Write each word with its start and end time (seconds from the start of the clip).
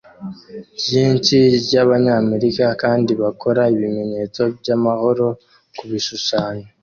ryinshi 0.85 1.37
ryabanyamerika 1.65 2.65
kandi 2.81 3.11
bakora 3.21 3.61
ibimenyetso 3.75 4.41
byamahoro 4.59 5.25
kubishusho 5.77 6.35